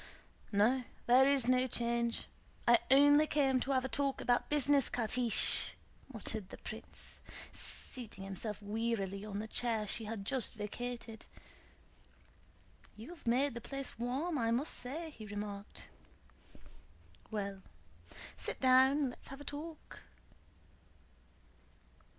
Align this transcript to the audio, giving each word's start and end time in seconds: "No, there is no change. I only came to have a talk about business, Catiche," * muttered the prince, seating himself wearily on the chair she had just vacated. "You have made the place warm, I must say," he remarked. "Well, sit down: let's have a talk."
"No, 0.51 0.83
there 1.05 1.27
is 1.27 1.47
no 1.47 1.67
change. 1.67 2.25
I 2.67 2.79
only 2.89 3.27
came 3.27 3.59
to 3.59 3.69
have 3.71 3.85
a 3.85 3.87
talk 3.87 4.19
about 4.19 4.49
business, 4.49 4.89
Catiche," 4.89 5.75
* 5.91 6.09
muttered 6.11 6.49
the 6.49 6.57
prince, 6.57 7.19
seating 7.51 8.23
himself 8.23 8.63
wearily 8.63 9.23
on 9.23 9.37
the 9.37 9.47
chair 9.47 9.85
she 9.85 10.05
had 10.05 10.25
just 10.25 10.55
vacated. 10.55 11.27
"You 12.95 13.09
have 13.11 13.27
made 13.27 13.53
the 13.53 13.61
place 13.61 13.99
warm, 13.99 14.39
I 14.39 14.49
must 14.49 14.73
say," 14.73 15.11
he 15.11 15.27
remarked. 15.27 15.85
"Well, 17.29 17.61
sit 18.35 18.59
down: 18.59 19.11
let's 19.11 19.27
have 19.27 19.41
a 19.41 19.43
talk." 19.43 19.99